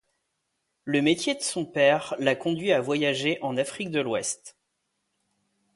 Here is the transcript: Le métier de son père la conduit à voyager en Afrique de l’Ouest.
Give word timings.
Le 0.83 0.99
métier 1.03 1.35
de 1.35 1.43
son 1.43 1.63
père 1.63 2.15
la 2.17 2.35
conduit 2.35 2.71
à 2.71 2.81
voyager 2.81 3.37
en 3.43 3.55
Afrique 3.55 3.91
de 3.91 3.99
l’Ouest. 4.01 4.57